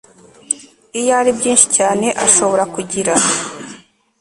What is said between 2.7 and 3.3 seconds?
kugira